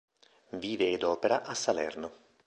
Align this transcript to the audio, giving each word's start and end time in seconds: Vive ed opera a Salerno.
Vive 0.63 0.89
ed 0.89 1.03
opera 1.03 1.43
a 1.43 1.53
Salerno. 1.53 2.11